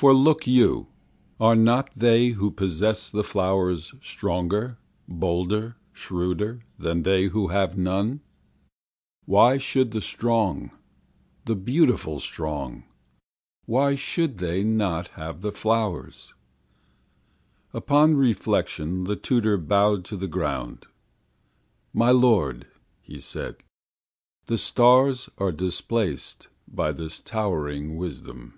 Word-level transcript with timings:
For, 0.00 0.14
look 0.14 0.46
you, 0.46 0.86
Are 1.38 1.54
not 1.54 1.90
they 1.94 2.28
who 2.28 2.50
possess 2.50 3.10
the 3.10 3.22
flowers 3.22 3.92
Stronger, 4.00 4.78
bolder, 5.06 5.76
shrewder 5.92 6.62
Than 6.78 7.02
they 7.02 7.24
who 7.26 7.48
have 7.48 7.76
none? 7.76 8.22
Why 9.26 9.58
should 9.58 9.90
the 9.90 10.00
strong 10.00 10.70
The 11.44 11.54
beautiful 11.54 12.18
strong 12.18 12.84
Why 13.66 13.94
should 13.94 14.38
they 14.38 14.64
not 14.64 15.08
have 15.08 15.42
the 15.42 15.52
flowers?" 15.52 16.32
Upon 17.74 18.16
reflection, 18.16 19.04
the 19.04 19.16
tutor 19.16 19.58
bowed 19.58 20.06
to 20.06 20.16
the 20.16 20.26
ground, 20.26 20.86
"My 21.92 22.10
lord," 22.10 22.66
he 23.02 23.20
said, 23.20 23.56
"The 24.46 24.56
stars 24.56 25.28
are 25.36 25.52
displaced 25.52 26.48
By 26.66 26.90
this 26.90 27.18
towering 27.20 27.98
wisdom." 27.98 28.54